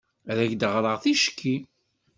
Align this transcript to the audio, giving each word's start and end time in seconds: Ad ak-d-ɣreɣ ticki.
Ad 0.31 0.37
ak-d-ɣreɣ 0.43 0.95
ticki. 1.03 1.55